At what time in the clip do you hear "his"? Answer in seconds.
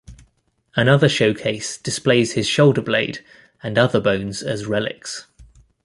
2.33-2.47